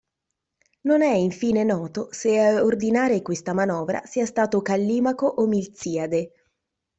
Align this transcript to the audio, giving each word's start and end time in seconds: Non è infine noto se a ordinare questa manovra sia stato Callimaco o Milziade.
Non 0.87 1.03
è 1.03 1.13
infine 1.13 1.63
noto 1.63 2.07
se 2.11 2.39
a 2.39 2.63
ordinare 2.63 3.21
questa 3.21 3.53
manovra 3.53 4.01
sia 4.03 4.25
stato 4.25 4.59
Callimaco 4.63 5.27
o 5.27 5.45
Milziade. 5.45 6.31